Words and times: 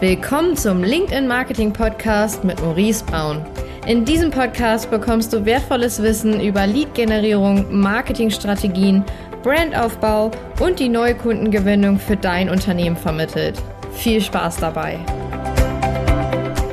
Willkommen 0.00 0.56
zum 0.56 0.82
LinkedIn 0.82 1.28
Marketing 1.28 1.72
Podcast 1.72 2.42
mit 2.42 2.60
Maurice 2.60 3.04
Braun. 3.04 3.46
In 3.86 4.04
diesem 4.04 4.32
Podcast 4.32 4.90
bekommst 4.90 5.32
du 5.32 5.44
wertvolles 5.44 6.02
Wissen 6.02 6.40
über 6.40 6.66
Lead-Generierung, 6.66 7.80
Marketingstrategien, 7.80 9.04
Brandaufbau 9.44 10.32
und 10.58 10.80
die 10.80 10.88
neue 10.88 11.14
Kundengewinnung 11.14 12.00
für 12.00 12.16
dein 12.16 12.50
Unternehmen 12.50 12.96
vermittelt. 12.96 13.62
Viel 13.92 14.20
Spaß 14.20 14.56
dabei! 14.56 14.98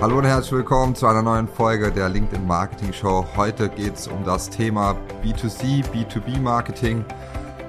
Hallo 0.01 0.17
und 0.17 0.25
herzlich 0.25 0.53
willkommen 0.53 0.95
zu 0.95 1.05
einer 1.05 1.21
neuen 1.21 1.47
Folge 1.47 1.91
der 1.91 2.09
LinkedIn 2.09 2.47
Marketing 2.47 2.91
Show. 2.91 3.23
Heute 3.37 3.69
geht 3.69 3.97
es 3.97 4.07
um 4.07 4.25
das 4.25 4.49
Thema 4.49 4.97
B2C, 5.23 5.83
B2B 5.93 6.39
Marketing, 6.41 7.05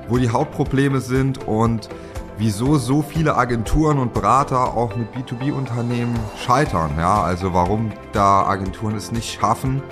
wo 0.08 0.16
die 0.16 0.30
Hauptprobleme 0.30 1.02
sind 1.02 1.46
und 1.46 1.90
wieso 2.38 2.78
so 2.78 3.02
viele 3.02 3.36
Agenturen 3.36 3.98
und 3.98 4.12
Berater 4.14 4.74
auch 4.76 4.96
mit 4.96 5.12
B2B-Unternehmen 5.14 6.18
scheitern. 6.44 6.92
Ja, 6.98 7.22
also 7.22 7.52
warum 7.54 7.92
da 8.12 8.46
Agenturen 8.46 8.96
es 8.96 9.12
nicht 9.12 9.38
schaffen, 9.40 9.82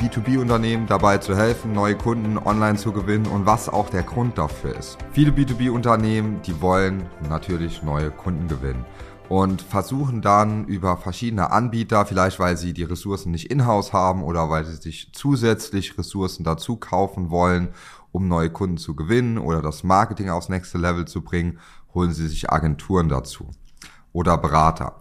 B2B-Unternehmen 0.00 0.86
dabei 0.86 1.18
zu 1.18 1.36
helfen, 1.36 1.72
neue 1.72 1.94
Kunden 1.94 2.38
online 2.38 2.76
zu 2.76 2.92
gewinnen 2.92 3.26
und 3.26 3.46
was 3.46 3.68
auch 3.68 3.88
der 3.88 4.02
Grund 4.02 4.36
dafür 4.36 4.76
ist. 4.76 4.98
Viele 5.12 5.30
B2B-Unternehmen, 5.30 6.42
die 6.42 6.60
wollen 6.60 7.06
natürlich 7.28 7.82
neue 7.82 8.10
Kunden 8.10 8.46
gewinnen 8.46 8.84
und 9.28 9.62
versuchen 9.62 10.22
dann 10.22 10.66
über 10.66 10.96
verschiedene 10.96 11.50
Anbieter, 11.50 12.06
vielleicht 12.06 12.38
weil 12.38 12.56
sie 12.56 12.72
die 12.72 12.84
Ressourcen 12.84 13.32
nicht 13.32 13.50
in-house 13.50 13.92
haben 13.92 14.22
oder 14.22 14.50
weil 14.50 14.64
sie 14.64 14.76
sich 14.76 15.10
zusätzlich 15.12 15.96
Ressourcen 15.98 16.44
dazu 16.44 16.76
kaufen 16.76 17.30
wollen 17.30 17.68
um 18.16 18.28
neue 18.28 18.48
Kunden 18.48 18.78
zu 18.78 18.96
gewinnen 18.96 19.36
oder 19.36 19.60
das 19.60 19.84
Marketing 19.84 20.30
aufs 20.30 20.48
nächste 20.48 20.78
Level 20.78 21.04
zu 21.04 21.20
bringen, 21.22 21.58
holen 21.92 22.12
Sie 22.12 22.26
sich 22.28 22.50
Agenturen 22.50 23.10
dazu 23.10 23.50
oder 24.12 24.38
Berater. 24.38 24.96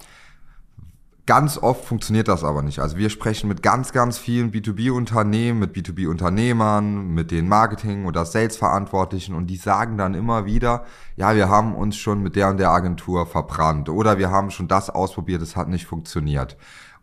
Ganz 1.26 1.58
oft 1.58 1.86
funktioniert 1.86 2.28
das 2.28 2.44
aber 2.44 2.62
nicht. 2.62 2.80
Also 2.80 2.98
wir 2.98 3.10
sprechen 3.10 3.48
mit 3.48 3.64
ganz, 3.64 3.94
ganz 3.94 4.18
vielen 4.18 4.52
B2B-Unternehmen, 4.52 5.60
mit 5.60 5.74
B2B-Unternehmern, 5.74 7.08
mit 7.08 7.32
den 7.32 7.48
Marketing- 7.48 8.06
oder 8.06 8.26
Sales-Verantwortlichen 8.26 9.34
und 9.34 9.48
die 9.48 9.56
sagen 9.56 9.98
dann 9.98 10.14
immer 10.14 10.46
wieder, 10.46 10.84
ja, 11.16 11.34
wir 11.36 11.48
haben 11.48 11.74
uns 11.74 11.96
schon 11.96 12.22
mit 12.22 12.36
der 12.36 12.50
und 12.50 12.58
der 12.58 12.72
Agentur 12.72 13.26
verbrannt 13.26 13.88
oder 13.88 14.18
wir 14.18 14.30
haben 14.30 14.52
schon 14.52 14.68
das 14.68 14.90
ausprobiert, 14.90 15.42
es 15.42 15.56
hat 15.56 15.70
nicht 15.70 15.86
funktioniert. 15.86 16.58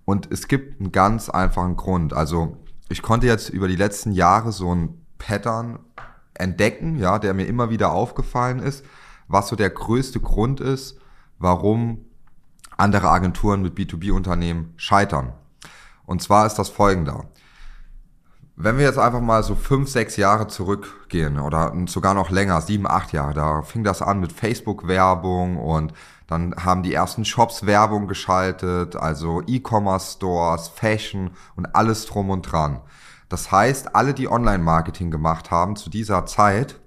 Und 0.04 0.30
es 0.30 0.46
gibt 0.46 0.78
einen 0.78 0.92
ganz 0.92 1.30
einfachen 1.30 1.76
Grund. 1.76 2.12
Also 2.12 2.58
ich 2.90 3.00
konnte 3.00 3.26
jetzt 3.26 3.48
über 3.48 3.66
die 3.66 3.76
letzten 3.76 4.12
Jahre 4.12 4.52
so 4.52 4.74
ein 4.74 5.01
Pattern 5.26 5.78
entdecken, 6.34 6.98
ja, 6.98 7.18
der 7.18 7.34
mir 7.34 7.46
immer 7.46 7.70
wieder 7.70 7.92
aufgefallen 7.92 8.58
ist, 8.58 8.84
was 9.28 9.48
so 9.48 9.56
der 9.56 9.70
größte 9.70 10.20
Grund 10.20 10.60
ist, 10.60 10.98
warum 11.38 12.04
andere 12.76 13.10
Agenturen 13.10 13.62
mit 13.62 13.76
B2B-Unternehmen 13.76 14.74
scheitern. 14.76 15.32
Und 16.04 16.22
zwar 16.22 16.46
ist 16.46 16.56
das 16.56 16.68
folgender. 16.68 17.26
Wenn 18.56 18.76
wir 18.76 18.84
jetzt 18.84 18.98
einfach 18.98 19.20
mal 19.20 19.42
so 19.42 19.54
fünf, 19.54 19.88
sechs 19.88 20.16
Jahre 20.16 20.46
zurückgehen 20.46 21.38
oder 21.38 21.72
sogar 21.86 22.14
noch 22.14 22.30
länger, 22.30 22.60
sieben, 22.60 22.86
acht 22.86 23.12
Jahre, 23.12 23.34
da 23.34 23.62
fing 23.62 23.82
das 23.84 24.02
an 24.02 24.20
mit 24.20 24.32
Facebook-Werbung 24.32 25.56
und 25.56 25.94
dann 26.26 26.54
haben 26.56 26.82
die 26.82 26.94
ersten 26.94 27.24
Shops 27.24 27.66
Werbung 27.66 28.08
geschaltet, 28.08 28.96
also 28.96 29.42
E-Commerce-Stores, 29.46 30.68
Fashion 30.68 31.30
und 31.56 31.74
alles 31.74 32.06
drum 32.06 32.30
und 32.30 32.42
dran. 32.42 32.80
Das 33.32 33.50
heißt, 33.50 33.96
alle, 33.96 34.12
die 34.12 34.30
Online-Marketing 34.30 35.10
gemacht 35.10 35.50
haben 35.50 35.74
zu 35.74 35.88
dieser 35.88 36.26
Zeit, 36.26 36.78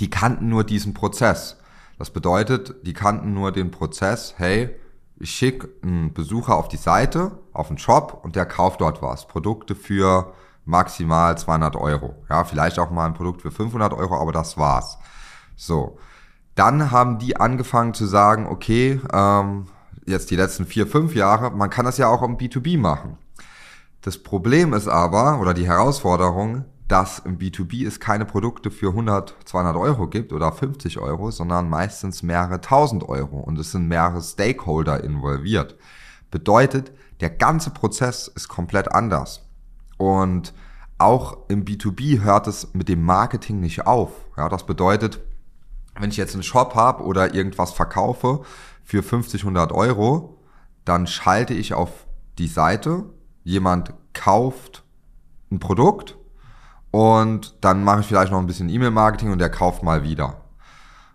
die 0.00 0.10
kannten 0.10 0.48
nur 0.48 0.64
diesen 0.64 0.94
Prozess. 0.94 1.58
Das 1.96 2.10
bedeutet, 2.10 2.74
die 2.84 2.92
kannten 2.92 3.32
nur 3.32 3.52
den 3.52 3.70
Prozess, 3.70 4.34
hey, 4.38 4.74
ich 5.20 5.30
schicke 5.30 5.68
einen 5.84 6.12
Besucher 6.12 6.56
auf 6.56 6.66
die 6.66 6.76
Seite, 6.76 7.38
auf 7.52 7.68
den 7.68 7.78
Shop 7.78 8.18
und 8.24 8.34
der 8.34 8.46
kauft 8.46 8.80
dort 8.80 9.00
was. 9.00 9.28
Produkte 9.28 9.76
für 9.76 10.32
maximal 10.64 11.38
200 11.38 11.76
Euro. 11.76 12.16
Ja, 12.28 12.42
vielleicht 12.42 12.80
auch 12.80 12.90
mal 12.90 13.06
ein 13.06 13.14
Produkt 13.14 13.42
für 13.42 13.52
500 13.52 13.92
Euro, 13.92 14.20
aber 14.20 14.32
das 14.32 14.58
war's. 14.58 14.98
So. 15.54 15.98
Dann 16.56 16.90
haben 16.90 17.20
die 17.20 17.36
angefangen 17.36 17.94
zu 17.94 18.06
sagen, 18.06 18.48
okay, 18.48 19.00
ähm, 19.12 19.66
jetzt 20.04 20.32
die 20.32 20.36
letzten 20.36 20.66
vier, 20.66 20.88
fünf 20.88 21.14
Jahre, 21.14 21.52
man 21.52 21.70
kann 21.70 21.84
das 21.84 21.96
ja 21.96 22.08
auch 22.08 22.22
im 22.22 22.38
B2B 22.38 22.76
machen. 22.76 23.18
Das 24.02 24.18
Problem 24.18 24.74
ist 24.74 24.88
aber, 24.88 25.40
oder 25.40 25.54
die 25.54 25.66
Herausforderung, 25.66 26.64
dass 26.88 27.20
im 27.20 27.38
B2B 27.38 27.86
es 27.86 28.00
keine 28.00 28.24
Produkte 28.24 28.72
für 28.72 28.88
100, 28.88 29.36
200 29.44 29.76
Euro 29.76 30.08
gibt 30.08 30.32
oder 30.32 30.50
50 30.50 30.98
Euro, 30.98 31.30
sondern 31.30 31.70
meistens 31.70 32.22
mehrere 32.22 32.60
tausend 32.60 33.08
Euro 33.08 33.38
und 33.38 33.58
es 33.58 33.70
sind 33.70 33.86
mehrere 33.86 34.20
Stakeholder 34.20 35.02
involviert. 35.02 35.76
Bedeutet, 36.32 36.92
der 37.20 37.30
ganze 37.30 37.70
Prozess 37.70 38.26
ist 38.26 38.48
komplett 38.48 38.92
anders. 38.92 39.48
Und 39.96 40.52
auch 40.98 41.38
im 41.48 41.64
B2B 41.64 42.22
hört 42.22 42.48
es 42.48 42.74
mit 42.74 42.88
dem 42.88 43.04
Marketing 43.04 43.60
nicht 43.60 43.86
auf. 43.86 44.10
Ja, 44.36 44.48
das 44.48 44.66
bedeutet, 44.66 45.20
wenn 45.98 46.10
ich 46.10 46.16
jetzt 46.16 46.34
einen 46.34 46.42
Shop 46.42 46.74
habe 46.74 47.04
oder 47.04 47.34
irgendwas 47.34 47.72
verkaufe 47.72 48.42
für 48.82 49.04
50, 49.04 49.42
100 49.42 49.70
Euro, 49.70 50.40
dann 50.84 51.06
schalte 51.06 51.54
ich 51.54 51.74
auf 51.74 52.06
die 52.38 52.48
Seite 52.48 53.04
jemand 53.44 53.92
kauft 54.12 54.84
ein 55.50 55.58
Produkt 55.58 56.16
und 56.90 57.56
dann 57.62 57.84
mache 57.84 58.00
ich 58.00 58.06
vielleicht 58.06 58.32
noch 58.32 58.38
ein 58.38 58.46
bisschen 58.46 58.68
E-Mail-Marketing 58.68 59.32
und 59.32 59.38
der 59.38 59.50
kauft 59.50 59.82
mal 59.82 60.02
wieder. 60.02 60.42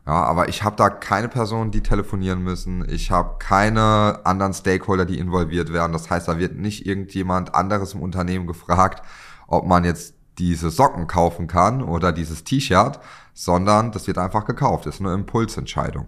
Ja, 0.05 0.23
aber 0.23 0.47
ich 0.47 0.63
habe 0.63 0.77
da 0.77 0.89
keine 0.89 1.27
Personen, 1.27 1.69
die 1.69 1.83
telefonieren 1.83 2.41
müssen. 2.41 2.87
Ich 2.89 3.11
habe 3.11 3.35
keine 3.39 4.21
anderen 4.23 4.53
Stakeholder, 4.53 5.05
die 5.05 5.19
involviert 5.19 5.73
werden. 5.73 5.91
Das 5.91 6.09
heißt, 6.09 6.29
da 6.29 6.39
wird 6.39 6.55
nicht 6.55 6.85
irgendjemand 6.85 7.53
anderes 7.53 7.93
im 7.93 8.01
Unternehmen 8.01 8.47
gefragt, 8.47 9.05
ob 9.47 9.65
man 9.65 9.83
jetzt 9.83 10.15
diese 10.37 10.69
Socken 10.69 11.07
kaufen 11.07 11.47
kann 11.47 11.81
oder 11.81 12.13
dieses 12.13 12.45
T-Shirt, 12.45 12.99
sondern 13.33 13.91
das 13.91 14.07
wird 14.07 14.17
einfach 14.17 14.45
gekauft. 14.45 14.85
Das 14.85 14.95
ist 14.95 15.01
eine 15.01 15.13
Impulsentscheidung. 15.13 16.05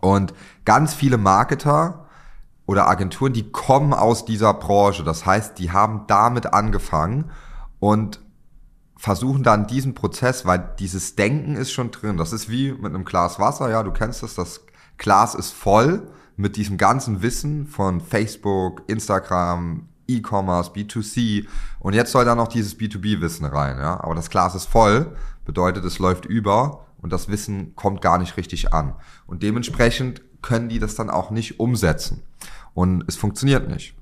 Und 0.00 0.32
ganz 0.64 0.94
viele 0.94 1.18
Marketer 1.18 2.06
oder 2.66 2.88
Agenturen, 2.88 3.32
die 3.32 3.50
kommen 3.50 3.92
aus 3.92 4.24
dieser 4.24 4.54
Branche. 4.54 5.04
Das 5.04 5.26
heißt, 5.26 5.58
die 5.58 5.72
haben 5.72 6.04
damit 6.06 6.52
angefangen 6.52 7.30
und 7.80 8.20
versuchen 8.96 9.42
dann 9.42 9.66
diesen 9.66 9.94
Prozess, 9.94 10.46
weil 10.46 10.74
dieses 10.78 11.16
Denken 11.16 11.56
ist 11.56 11.72
schon 11.72 11.90
drin. 11.90 12.16
Das 12.16 12.32
ist 12.32 12.48
wie 12.48 12.72
mit 12.72 12.86
einem 12.86 13.04
Glas 13.04 13.40
Wasser, 13.40 13.68
ja, 13.68 13.82
du 13.82 13.90
kennst 13.90 14.22
das, 14.22 14.36
das 14.36 14.64
Glas 14.96 15.34
ist 15.34 15.50
voll 15.50 16.08
mit 16.36 16.56
diesem 16.56 16.78
ganzen 16.78 17.20
Wissen 17.20 17.66
von 17.66 18.00
Facebook, 18.00 18.82
Instagram, 18.86 19.88
E-Commerce, 20.06 20.70
B2C 20.70 21.46
und 21.80 21.94
jetzt 21.94 22.12
soll 22.12 22.24
da 22.24 22.34
noch 22.34 22.48
dieses 22.48 22.78
B2B-Wissen 22.78 23.44
rein, 23.44 23.78
ja. 23.78 24.02
Aber 24.02 24.14
das 24.14 24.30
Glas 24.30 24.54
ist 24.54 24.66
voll, 24.66 25.16
bedeutet 25.44 25.84
es 25.84 25.98
läuft 25.98 26.24
über 26.24 26.86
und 26.98 27.12
das 27.12 27.28
Wissen 27.28 27.74
kommt 27.74 28.00
gar 28.02 28.18
nicht 28.18 28.36
richtig 28.36 28.72
an. 28.72 28.94
Und 29.26 29.42
dementsprechend 29.42 30.22
können 30.42 30.68
die 30.68 30.78
das 30.78 30.94
dann 30.94 31.10
auch 31.10 31.30
nicht 31.30 31.58
umsetzen. 31.58 32.22
Und 32.74 33.04
es 33.06 33.16
funktioniert 33.16 33.68
nicht. 33.68 33.94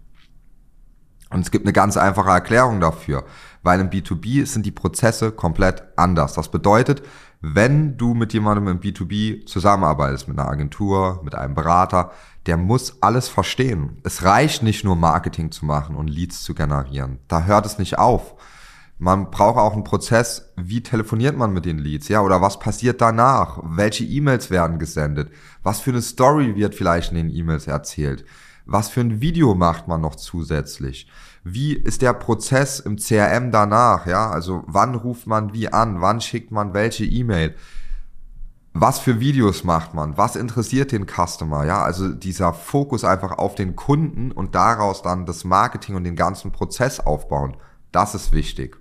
Und 1.31 1.41
es 1.41 1.51
gibt 1.51 1.65
eine 1.65 1.73
ganz 1.73 1.97
einfache 1.97 2.31
Erklärung 2.31 2.81
dafür, 2.81 3.25
weil 3.63 3.81
im 3.81 3.91
B2B 3.91 4.47
sind 4.47 4.67
die 4.67 4.73
Prozesse 4.73 5.31
komplett 5.31 5.85
anders. 5.97 6.35
Das 6.35 6.51
bedeutet, 6.51 7.03
wenn 7.41 7.97
du 7.97 8.15
mit 8.15 8.33
jemandem 8.33 8.69
im 8.69 8.81
B2B 8.81 9.47
zusammenarbeitest, 9.47 10.29
mit 10.29 10.39
einer 10.39 10.49
Agentur, 10.49 11.21
mit 11.23 11.35
einem 11.35 11.55
Berater, 11.55 12.11
der 12.47 12.57
muss 12.57 13.01
alles 13.01 13.29
verstehen. 13.29 13.99
Es 14.03 14.25
reicht 14.25 14.63
nicht 14.63 14.85
nur 14.85 14.97
Marketing 14.97 15.53
zu 15.53 15.65
machen 15.65 15.95
und 15.95 16.09
Leads 16.09 16.43
zu 16.43 16.55
generieren. 16.55 17.21
Da 17.29 17.45
hört 17.45 17.65
es 17.65 17.79
nicht 17.79 17.99
auf. 17.99 18.35
Man 18.99 19.31
braucht 19.31 19.57
auch 19.57 19.73
einen 19.73 19.85
Prozess, 19.85 20.53
wie 20.57 20.83
telefoniert 20.83 21.35
man 21.35 21.55
mit 21.55 21.65
den 21.65 21.79
Leads, 21.79 22.09
ja, 22.09 22.21
oder 22.21 22.43
was 22.43 22.59
passiert 22.59 23.01
danach? 23.01 23.59
Welche 23.63 24.05
E-Mails 24.05 24.51
werden 24.51 24.79
gesendet? 24.79 25.31
Was 25.63 25.81
für 25.81 25.91
eine 25.91 26.03
Story 26.03 26.57
wird 26.57 26.75
vielleicht 26.75 27.13
in 27.13 27.17
den 27.17 27.31
E-Mails 27.31 27.67
erzählt? 27.67 28.27
Was 28.73 28.89
für 28.89 29.01
ein 29.01 29.21
Video 29.21 29.57
macht 29.57 29.89
man 29.89 30.01
noch 30.01 30.15
zusätzlich? 30.15 31.09
Wie 31.43 31.73
ist 31.73 32.03
der 32.03 32.13
Prozess 32.13 32.79
im 32.79 32.99
CRM 32.99 33.51
danach, 33.51 34.07
ja? 34.07 34.31
Also, 34.31 34.63
wann 34.67 34.95
ruft 34.95 35.27
man 35.27 35.53
wie 35.53 35.73
an? 35.73 36.01
Wann 36.01 36.21
schickt 36.21 36.53
man 36.53 36.73
welche 36.73 37.05
E-Mail? 37.05 37.57
Was 38.73 39.01
für 39.01 39.19
Videos 39.19 39.65
macht 39.65 39.95
man? 39.95 40.17
Was 40.17 40.37
interessiert 40.37 40.93
den 40.93 41.07
Customer? 41.09 41.65
Ja, 41.65 41.83
also 41.83 42.11
dieser 42.11 42.53
Fokus 42.53 43.03
einfach 43.03 43.39
auf 43.39 43.57
den 43.57 43.75
Kunden 43.75 44.31
und 44.31 44.55
daraus 44.55 45.03
dann 45.03 45.27
das 45.27 45.43
Marketing 45.43 45.97
und 45.97 46.05
den 46.05 46.15
ganzen 46.15 46.53
Prozess 46.53 47.01
aufbauen. 47.01 47.57
Das 47.91 48.15
ist 48.15 48.33
wichtig. 48.33 48.77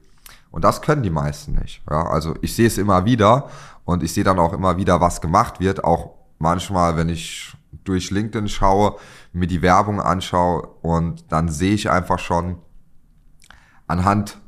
Und 0.52 0.64
das 0.64 0.84
können 0.84 1.02
die 1.02 1.10
meisten 1.10 1.54
nicht. 1.54 1.82
Ja, 1.90 2.04
also 2.04 2.36
ich 2.42 2.56
sehe 2.56 2.68
es 2.68 2.78
immer 2.78 3.06
wieder 3.06 3.50
und 3.86 4.04
ich 4.04 4.14
sehe 4.14 4.24
dann 4.24 4.38
auch 4.38 4.54
immer 4.54 4.78
wieder, 4.78 5.02
was 5.02 5.20
gemacht 5.20 5.60
wird. 5.60 5.84
Auch 5.84 6.12
manchmal, 6.38 6.96
wenn 6.96 7.10
ich 7.10 7.56
durch 7.72 8.12
LinkedIn 8.12 8.48
schaue, 8.48 8.96
mir 9.34 9.48
die 9.48 9.62
Werbung 9.62 10.02
anschaue 10.02 10.68
und 10.82 11.32
dann 11.32 11.50
sehe 11.50 11.74
ich 11.74 11.90
einfach 11.90 12.20
schon 12.20 12.58
anhand 13.88 14.40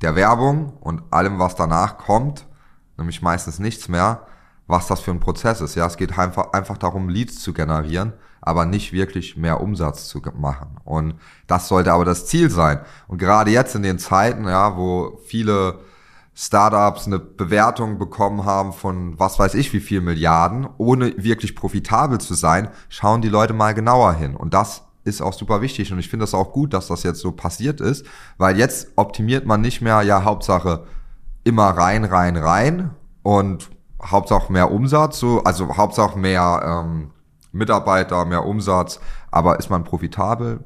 der 0.00 0.16
Werbung 0.16 0.74
und 0.80 1.02
allem, 1.10 1.38
was 1.38 1.54
danach 1.54 1.98
kommt, 1.98 2.46
nämlich 2.96 3.22
meistens 3.22 3.58
nichts 3.58 3.88
mehr, 3.88 4.26
was 4.66 4.86
das 4.86 5.00
für 5.00 5.10
ein 5.10 5.20
Prozess 5.20 5.60
ist. 5.60 5.74
Ja, 5.74 5.86
es 5.86 5.96
geht 5.96 6.18
einfach, 6.18 6.52
einfach 6.52 6.78
darum, 6.78 7.08
Leads 7.08 7.40
zu 7.40 7.52
generieren, 7.52 8.12
aber 8.40 8.66
nicht 8.66 8.92
wirklich 8.92 9.36
mehr 9.36 9.60
Umsatz 9.60 10.08
zu 10.08 10.20
machen. 10.36 10.76
Und 10.84 11.14
das 11.46 11.68
sollte 11.68 11.92
aber 11.92 12.04
das 12.04 12.26
Ziel 12.26 12.50
sein. 12.50 12.80
Und 13.08 13.18
gerade 13.18 13.50
jetzt 13.50 13.74
in 13.74 13.82
den 13.82 13.98
Zeiten, 13.98 14.46
ja, 14.46 14.76
wo 14.76 15.20
viele 15.26 15.80
Startups 16.34 17.06
eine 17.06 17.20
Bewertung 17.20 17.98
bekommen 17.98 18.44
haben 18.44 18.72
von 18.72 19.18
was 19.18 19.38
weiß 19.38 19.54
ich 19.54 19.72
wie 19.72 19.80
viel 19.80 20.00
Milliarden, 20.00 20.68
ohne 20.78 21.14
wirklich 21.16 21.54
profitabel 21.54 22.18
zu 22.18 22.34
sein, 22.34 22.70
schauen 22.88 23.22
die 23.22 23.28
Leute 23.28 23.52
mal 23.52 23.72
genauer 23.72 24.14
hin. 24.14 24.34
Und 24.34 24.52
das 24.52 24.82
ist 25.04 25.22
auch 25.22 25.32
super 25.32 25.60
wichtig 25.60 25.92
und 25.92 25.98
ich 25.98 26.08
finde 26.08 26.24
das 26.24 26.34
auch 26.34 26.52
gut, 26.52 26.74
dass 26.74 26.88
das 26.88 27.02
jetzt 27.04 27.20
so 27.20 27.30
passiert 27.32 27.80
ist, 27.80 28.04
weil 28.36 28.58
jetzt 28.58 28.88
optimiert 28.96 29.46
man 29.46 29.60
nicht 29.60 29.80
mehr, 29.80 30.02
ja, 30.02 30.24
Hauptsache 30.24 30.84
immer 31.44 31.68
rein, 31.68 32.04
rein, 32.04 32.36
rein 32.36 32.90
und 33.22 33.70
Hauptsache 34.02 34.52
mehr 34.52 34.72
Umsatz, 34.72 35.20
so, 35.20 35.44
also 35.44 35.76
Hauptsache 35.76 36.18
mehr 36.18 36.84
ähm, 36.84 37.10
Mitarbeiter, 37.52 38.24
mehr 38.24 38.44
Umsatz, 38.44 38.98
aber 39.30 39.58
ist 39.58 39.70
man 39.70 39.84
profitabel? 39.84 40.64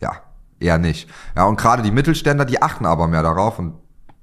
Ja, 0.00 0.12
eher 0.58 0.78
nicht. 0.78 1.08
Ja, 1.36 1.44
und 1.44 1.56
gerade 1.56 1.82
die 1.82 1.92
Mittelständler, 1.92 2.46
die 2.46 2.60
achten 2.60 2.86
aber 2.86 3.06
mehr 3.06 3.22
darauf 3.22 3.58
und 3.58 3.74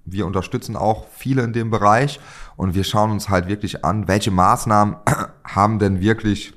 wir 0.05 0.25
unterstützen 0.25 0.75
auch 0.75 1.05
viele 1.15 1.43
in 1.43 1.53
dem 1.53 1.69
Bereich 1.69 2.19
und 2.55 2.75
wir 2.75 2.83
schauen 2.83 3.11
uns 3.11 3.29
halt 3.29 3.47
wirklich 3.47 3.85
an, 3.85 4.07
welche 4.07 4.31
Maßnahmen 4.31 4.95
haben 5.43 5.79
denn 5.79 6.01
wirklich 6.01 6.53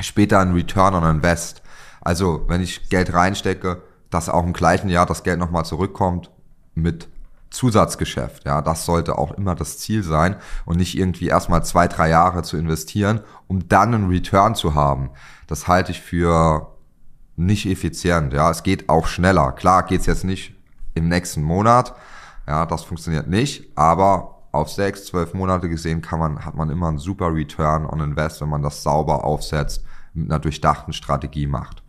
später 0.00 0.40
einen 0.40 0.54
Return 0.54 0.94
on 0.94 1.04
Invest. 1.04 1.62
Also, 2.00 2.44
wenn 2.48 2.60
ich 2.60 2.88
Geld 2.88 3.12
reinstecke, 3.12 3.82
dass 4.10 4.28
auch 4.28 4.44
im 4.44 4.52
gleichen 4.52 4.88
Jahr 4.88 5.06
das 5.06 5.22
Geld 5.22 5.38
nochmal 5.38 5.64
zurückkommt 5.64 6.30
mit 6.74 7.08
Zusatzgeschäft. 7.50 8.44
Ja, 8.44 8.62
das 8.62 8.84
sollte 8.84 9.18
auch 9.18 9.32
immer 9.32 9.54
das 9.54 9.78
Ziel 9.78 10.02
sein 10.02 10.36
und 10.64 10.78
nicht 10.78 10.96
irgendwie 10.96 11.28
erstmal 11.28 11.64
zwei, 11.64 11.86
drei 11.86 12.08
Jahre 12.08 12.42
zu 12.42 12.56
investieren, 12.56 13.20
um 13.46 13.68
dann 13.68 13.94
einen 13.94 14.08
Return 14.08 14.54
zu 14.54 14.74
haben. 14.74 15.10
Das 15.46 15.68
halte 15.68 15.92
ich 15.92 16.00
für 16.00 16.72
nicht 17.36 17.66
effizient. 17.66 18.32
Ja, 18.32 18.50
es 18.50 18.62
geht 18.62 18.88
auch 18.88 19.06
schneller. 19.06 19.52
Klar 19.52 19.84
geht's 19.84 20.06
jetzt 20.06 20.24
nicht 20.24 20.54
im 20.94 21.08
nächsten 21.08 21.42
Monat. 21.42 21.94
Ja, 22.46 22.66
das 22.66 22.84
funktioniert 22.84 23.28
nicht, 23.28 23.76
aber 23.76 24.42
auf 24.52 24.68
sechs, 24.68 25.06
zwölf 25.06 25.32
Monate 25.32 25.68
gesehen 25.68 26.02
kann 26.02 26.18
man, 26.18 26.44
hat 26.44 26.54
man 26.54 26.70
immer 26.70 26.88
einen 26.88 26.98
super 26.98 27.32
Return 27.32 27.86
on 27.86 28.00
Invest, 28.00 28.40
wenn 28.40 28.50
man 28.50 28.62
das 28.62 28.82
sauber 28.82 29.24
aufsetzt, 29.24 29.84
mit 30.12 30.30
einer 30.30 30.38
durchdachten 30.38 30.92
Strategie 30.92 31.46
macht. 31.46 31.82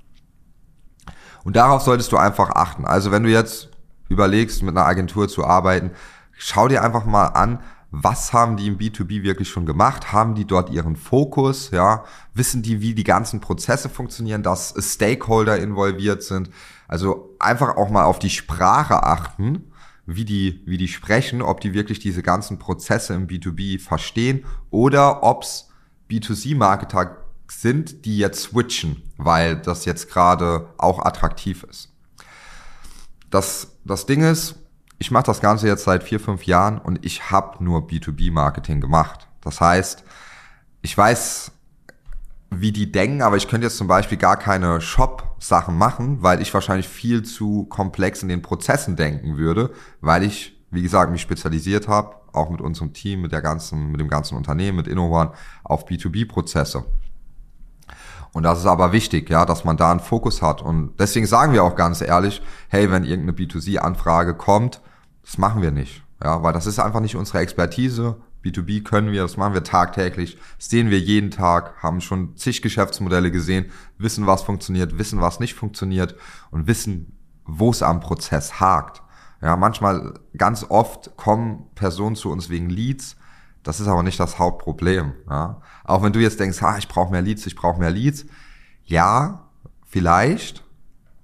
Und 1.44 1.58
darauf 1.58 1.82
solltest 1.82 2.12
du 2.12 2.18
einfach 2.18 2.52
achten. 2.52 2.86
Also 2.86 3.12
wenn 3.12 3.24
du 3.24 3.30
jetzt 3.30 3.70
überlegst, 4.08 4.64
mit 4.64 4.78
einer 4.78 4.86
Agentur 4.86 5.28
zu 5.28 5.44
arbeiten, 5.46 5.92
schau 6.32 6.70
dir 6.70 6.84
einfach 6.84 7.06
mal 7.06 7.28
an, 7.28 7.60
was 7.96 8.34
haben 8.34 8.58
die 8.58 8.68
im 8.68 8.80
B2B 8.80 9.22
wirklich 9.22 9.50
schon 9.50 9.68
gemacht? 9.68 10.12
Haben 10.14 10.34
die 10.34 10.46
dort 10.46 10.72
ihren 10.72 10.96
Fokus? 10.96 11.70
Ja, 11.70 12.06
wissen 12.34 12.64
die, 12.64 12.82
wie 12.82 12.96
die 12.96 13.04
ganzen 13.04 13.40
Prozesse 13.40 13.88
funktionieren, 13.88 14.42
dass 14.42 14.74
Stakeholder 14.80 15.60
involviert 15.60 16.24
sind? 16.24 16.50
Also 16.88 17.36
einfach 17.38 17.78
auch 17.78 17.92
mal 17.92 18.06
auf 18.06 18.18
die 18.18 18.32
Sprache 18.32 19.04
achten, 19.04 19.72
wie 20.06 20.26
die, 20.26 20.62
wie 20.66 20.78
die 20.78 20.88
sprechen, 20.88 21.42
ob 21.42 21.62
die 21.62 21.74
wirklich 21.74 22.00
diese 22.00 22.24
ganzen 22.24 22.60
Prozesse 22.60 23.14
im 23.14 23.28
B2B 23.28 23.80
verstehen 23.80 24.46
oder 24.70 25.24
ob's 25.24 25.70
B2C-Marketer 26.10 27.18
sind, 27.48 28.06
die 28.06 28.18
jetzt 28.18 28.44
switchen, 28.44 29.02
weil 29.18 29.56
das 29.56 29.86
jetzt 29.86 30.10
gerade 30.10 30.68
auch 30.78 31.04
attraktiv 31.04 31.64
ist. 31.64 31.92
Das, 33.30 33.78
das 33.86 34.06
Ding 34.06 34.24
ist, 34.24 34.56
ich 35.00 35.12
mache 35.12 35.26
das 35.26 35.42
Ganze 35.42 35.68
jetzt 35.68 35.84
seit 35.84 36.04
vier, 36.04 36.20
fünf 36.20 36.46
Jahren 36.46 36.78
und 36.78 37.04
ich 37.06 37.32
habe 37.32 37.64
nur 37.64 37.88
B2B-Marketing 37.88 38.80
gemacht. 38.82 39.28
Das 39.42 39.60
heißt, 39.60 40.04
ich 40.82 40.98
weiß, 40.98 41.52
wie 42.62 42.72
die 42.72 42.92
denken, 42.92 43.22
aber 43.22 43.38
ich 43.38 43.48
könnte 43.48 43.68
jetzt 43.68 43.78
zum 43.78 43.88
Beispiel 43.88 44.18
gar 44.18 44.38
keine 44.38 44.82
Shop-Sachen 44.82 45.78
machen, 45.78 46.22
weil 46.22 46.42
ich 46.42 46.54
wahrscheinlich 46.54 46.88
viel 46.88 47.24
zu 47.24 47.66
komplex 47.66 48.24
in 48.24 48.30
den 48.30 48.42
Prozessen 48.42 48.96
denken 48.96 49.38
würde, 49.38 49.72
weil 50.02 50.24
ich, 50.24 50.62
wie 50.72 50.82
gesagt, 50.82 51.12
mich 51.12 51.22
spezialisiert 51.22 51.88
habe, 51.88 52.16
auch 52.34 52.50
mit 52.50 52.62
unserem 52.62 52.94
Team, 52.94 53.22
mit 53.22 53.32
der 53.32 53.42
ganzen, 53.42 53.92
mit 53.92 54.00
dem 54.00 54.08
ganzen 54.08 54.36
Unternehmen, 54.36 54.78
mit 54.78 54.88
InnoOne, 54.88 55.32
auf 55.64 55.88
B2B-Prozesse. 55.88 56.86
Und 58.34 58.44
das 58.44 58.60
ist 58.60 58.66
aber 58.66 58.92
wichtig, 58.92 59.30
ja, 59.30 59.46
dass 59.46 59.64
man 59.64 59.78
da 59.78 59.92
einen 59.92 60.00
Fokus 60.00 60.42
hat. 60.42 60.62
Und 60.62 60.94
deswegen 61.00 61.28
sagen 61.28 61.54
wir 61.54 61.64
auch 61.64 61.76
ganz 61.76 62.02
ehrlich, 62.02 62.42
hey, 62.68 62.90
wenn 62.92 63.04
irgendeine 63.04 63.38
B2C-Anfrage 63.38 64.34
kommt, 64.34 64.82
das 65.24 65.38
machen 65.38 65.62
wir 65.62 65.72
nicht. 65.72 66.04
Ja, 66.24 66.42
weil 66.42 66.54
das 66.54 66.66
ist 66.66 66.80
einfach 66.80 67.00
nicht 67.00 67.16
unsere 67.16 67.40
Expertise. 67.40 68.18
B2B 68.44 68.84
können 68.84 69.12
wir, 69.12 69.22
das 69.22 69.38
machen 69.38 69.54
wir 69.54 69.64
tagtäglich, 69.64 70.38
sehen 70.58 70.90
wir 70.90 71.00
jeden 71.00 71.32
Tag, 71.32 71.82
haben 71.82 72.02
schon 72.02 72.36
zig 72.36 72.62
Geschäftsmodelle 72.62 73.32
gesehen, 73.32 73.72
wissen, 73.98 74.28
was 74.28 74.44
funktioniert, 74.44 74.98
wissen, 74.98 75.22
was 75.22 75.40
nicht 75.40 75.54
funktioniert 75.54 76.16
und 76.52 76.68
wissen, 76.68 77.18
wo 77.46 77.70
es 77.70 77.82
am 77.82 78.00
Prozess 78.00 78.60
hakt. 78.60 79.02
Ja, 79.42 79.58
manchmal, 79.58 80.20
ganz 80.38 80.66
oft 80.70 81.16
kommen 81.18 81.66
Personen 81.76 82.16
zu 82.16 82.32
uns 82.32 82.50
wegen 82.50 82.70
Leads, 82.70 83.18
das 83.64 83.80
ist 83.80 83.88
aber 83.88 84.04
nicht 84.04 84.20
das 84.20 84.40
Hauptproblem. 84.40 85.14
Ja? 85.30 85.62
Auch 85.86 86.04
wenn 86.04 86.14
du 86.14 86.20
jetzt 86.20 86.40
denkst, 86.40 86.62
ha, 86.62 86.78
ich 86.78 86.88
brauche 86.88 87.12
mehr 87.12 87.22
Leads, 87.22 87.46
ich 87.48 87.56
brauche 87.56 87.80
mehr 87.80 87.92
Leads. 87.92 88.26
Ja, 88.84 89.50
vielleicht. 89.88 90.64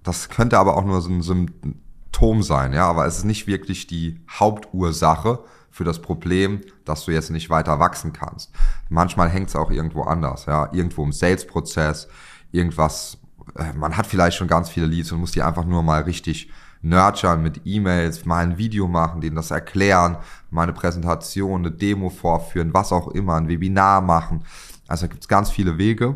Das 0.03 0.29
könnte 0.29 0.57
aber 0.57 0.77
auch 0.77 0.85
nur 0.85 1.01
so 1.01 1.09
ein 1.09 1.21
Symptom 1.21 2.41
sein, 2.41 2.73
ja, 2.73 2.87
aber 2.87 3.05
es 3.05 3.17
ist 3.17 3.25
nicht 3.25 3.47
wirklich 3.47 3.87
die 3.87 4.21
Hauptursache 4.29 5.43
für 5.71 5.83
das 5.83 6.01
Problem, 6.01 6.61
dass 6.85 7.05
du 7.05 7.11
jetzt 7.11 7.29
nicht 7.29 7.49
weiter 7.49 7.79
wachsen 7.79 8.13
kannst. 8.13 8.51
Manchmal 8.89 9.29
hängt 9.29 9.49
es 9.49 9.55
auch 9.55 9.71
irgendwo 9.71 10.03
anders, 10.03 10.45
ja, 10.45 10.69
irgendwo 10.71 11.03
im 11.03 11.11
Sales-Prozess, 11.11 12.07
irgendwas, 12.51 13.17
äh, 13.55 13.73
man 13.73 13.97
hat 13.97 14.07
vielleicht 14.07 14.37
schon 14.37 14.47
ganz 14.47 14.69
viele 14.69 14.85
Leads 14.85 15.11
und 15.11 15.19
muss 15.19 15.31
die 15.31 15.41
einfach 15.41 15.65
nur 15.65 15.83
mal 15.83 16.01
richtig 16.01 16.49
nurturen 16.81 17.41
mit 17.41 17.61
E-Mails, 17.65 18.25
mal 18.25 18.43
ein 18.43 18.57
Video 18.57 18.87
machen, 18.87 19.21
denen 19.21 19.35
das 19.35 19.51
erklären, 19.51 20.17
mal 20.49 20.63
eine 20.63 20.73
Präsentation, 20.73 21.61
eine 21.61 21.71
Demo 21.71 22.09
vorführen, 22.09 22.73
was 22.73 22.91
auch 22.91 23.09
immer, 23.09 23.35
ein 23.35 23.49
Webinar 23.49 24.01
machen. 24.01 24.45
Also 24.87 25.07
gibt 25.07 25.23
es 25.23 25.27
ganz 25.27 25.49
viele 25.51 25.77
Wege. 25.77 26.15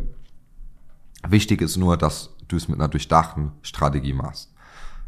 Wichtig 1.28 1.62
ist 1.62 1.78
nur, 1.78 1.98
dass 1.98 2.36
du 2.48 2.56
es 2.56 2.68
mit 2.68 2.80
einer 2.80 2.88
durchdachten 2.88 3.52
Strategie 3.62 4.14
machst. 4.14 4.54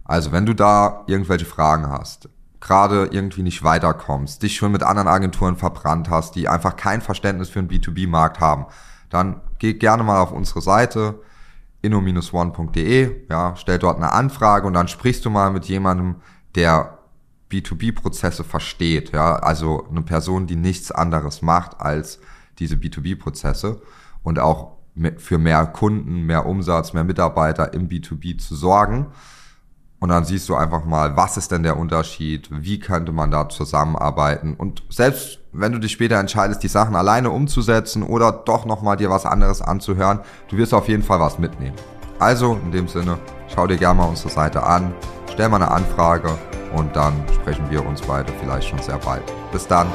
Also 0.04 0.32
wenn 0.32 0.46
du 0.46 0.54
da 0.54 1.04
irgendwelche 1.08 1.46
Fragen 1.46 1.88
hast, 1.90 2.30
gerade 2.66 3.10
irgendwie 3.12 3.44
nicht 3.44 3.64
weiterkommst, 3.64 4.42
dich 4.42 4.56
schon 4.56 4.72
mit 4.72 4.82
anderen 4.82 5.08
Agenturen 5.08 5.56
verbrannt 5.56 6.10
hast, 6.10 6.34
die 6.34 6.50
einfach 6.50 6.76
kein 6.76 7.00
Verständnis 7.00 7.50
für 7.50 7.62
den 7.62 7.70
B2B-Markt 7.70 8.40
haben, 8.40 8.66
dann 9.12 9.42
geh 9.60 9.76
gerne 9.76 10.04
mal 10.04 10.20
auf 10.20 10.32
unsere 10.32 10.62
Seite 10.62 11.22
inno-one.de, 11.84 13.28
ja, 13.30 13.56
stell 13.56 13.78
dort 13.78 13.98
eine 13.98 14.14
Anfrage 14.14 14.66
und 14.66 14.74
dann 14.74 14.88
sprichst 14.88 15.24
du 15.24 15.30
mal 15.30 15.52
mit 15.52 15.66
jemandem, 15.66 16.16
der 16.56 16.98
B2B-Prozesse 17.52 18.44
versteht, 18.44 19.12
ja, 19.12 19.36
also 19.36 19.88
eine 19.88 20.02
Person, 20.02 20.48
die 20.48 20.56
nichts 20.56 20.92
anderes 20.92 21.44
macht 21.44 21.80
als 21.80 22.20
diese 22.58 22.78
B2B-Prozesse 22.78 23.80
und 24.24 24.40
auch 24.40 24.72
für 25.18 25.38
mehr 25.38 25.68
Kunden, 25.68 26.26
mehr 26.26 26.48
Umsatz, 26.48 26.94
mehr 26.94 27.04
Mitarbeiter 27.04 27.76
im 27.76 27.90
B2B 27.90 28.40
zu 28.40 28.56
sorgen. 28.56 29.08
Und 30.06 30.10
dann 30.10 30.24
siehst 30.24 30.50
du 30.50 30.56
einfach 30.56 30.86
mal, 30.86 31.18
was 31.18 31.36
ist 31.36 31.52
denn 31.52 31.64
der 31.64 31.80
Unterschied, 31.80 32.48
wie 32.52 32.78
könnte 32.78 33.12
man 33.12 33.32
da 33.32 33.50
zusammenarbeiten. 33.50 34.54
Und 34.54 34.84
selbst 34.88 35.40
wenn 35.52 35.72
du 35.72 35.80
dich 35.80 35.94
später 35.94 36.20
entscheidest, 36.20 36.62
die 36.62 36.68
Sachen 36.68 36.96
alleine 36.96 37.32
umzusetzen 37.32 38.04
oder 38.04 38.32
doch 38.32 38.66
nochmal 38.68 38.98
dir 38.98 39.10
was 39.10 39.26
anderes 39.26 39.64
anzuhören, 39.64 40.20
du 40.48 40.58
wirst 40.58 40.76
auf 40.76 40.88
jeden 40.90 41.02
Fall 41.02 41.20
was 41.20 41.40
mitnehmen. 41.40 41.76
Also 42.20 42.54
in 42.54 42.72
dem 42.72 42.88
Sinne, 42.88 43.18
schau 43.48 43.66
dir 43.66 43.78
gerne 43.78 43.98
mal 43.98 44.06
unsere 44.06 44.30
Seite 44.30 44.62
an, 44.62 44.94
stell 45.34 45.50
mal 45.50 45.56
eine 45.56 45.72
Anfrage 45.72 46.38
und 46.76 46.96
dann 46.96 47.16
sprechen 47.34 47.66
wir 47.72 47.84
uns 47.84 48.04
beide 48.04 48.32
vielleicht 48.40 48.70
schon 48.70 48.84
sehr 48.84 49.00
bald. 49.00 49.24
Bis 49.52 49.66
dann. 49.66 49.88